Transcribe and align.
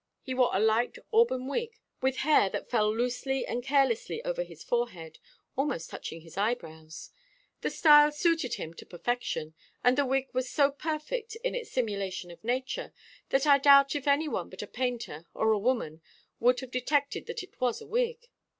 He 0.23 0.33
wore 0.33 0.49
a 0.51 0.59
light 0.59 0.97
auburn 1.13 1.45
wig, 1.47 1.77
with 2.01 2.17
hair 2.25 2.49
that 2.49 2.71
fell 2.71 2.91
loosely 2.91 3.45
and 3.45 3.61
carelessly 3.61 4.25
over 4.25 4.41
his 4.41 4.63
forehead, 4.63 5.19
almost 5.55 5.91
touching 5.91 6.21
his 6.21 6.37
eyebrows. 6.39 7.11
The 7.61 7.69
style 7.69 8.11
suited 8.11 8.55
him 8.55 8.73
to 8.73 8.85
perfection, 8.87 9.53
and 9.83 9.95
the 9.95 10.07
wig 10.07 10.29
was 10.33 10.49
so 10.49 10.71
perfect 10.71 11.35
in 11.43 11.53
its 11.53 11.69
simulation 11.69 12.31
of 12.31 12.43
nature, 12.43 12.95
that 13.29 13.45
I 13.45 13.59
doubt 13.59 13.95
if 13.95 14.07
any 14.07 14.27
one 14.27 14.49
but 14.49 14.63
a 14.63 14.67
painter 14.67 15.27
or 15.35 15.51
a 15.51 15.59
woman 15.59 16.01
would 16.39 16.61
have 16.61 16.71
detected 16.71 17.27
that 17.27 17.43
it 17.43 17.61
was 17.61 17.79
a 17.79 17.85
wig. 17.85 18.27